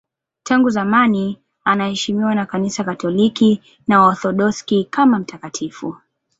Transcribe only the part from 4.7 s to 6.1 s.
kama mtakatifu.